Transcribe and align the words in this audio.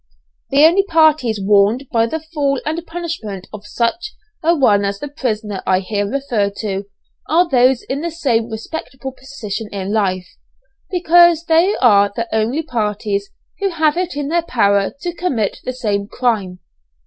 The 0.49 0.65
only 0.65 0.81
parties 0.83 1.37
warned 1.39 1.85
by 1.91 2.07
the 2.07 2.19
fall 2.33 2.59
and 2.65 2.83
punishment 2.87 3.47
of 3.53 3.67
such 3.67 4.15
an 4.41 4.59
one 4.59 4.83
as 4.83 4.97
the 4.97 5.07
prisoner 5.07 5.61
I 5.67 5.81
here 5.81 6.09
refer 6.09 6.49
to, 6.57 6.85
are 7.29 7.47
those 7.47 7.83
in 7.83 8.01
the 8.01 8.09
same 8.09 8.49
respectable 8.49 9.11
position 9.11 9.67
in 9.71 9.93
life, 9.93 10.27
because 10.89 11.45
they 11.45 11.75
are 11.83 12.11
the 12.15 12.27
only 12.33 12.63
parties 12.63 13.29
who 13.59 13.69
have 13.69 13.95
it 13.95 14.15
in 14.15 14.29
their 14.29 14.41
power 14.41 14.91
to 15.01 15.13
commit 15.13 15.59
the 15.65 15.73
same 15.73 16.07
crime. 16.07 16.57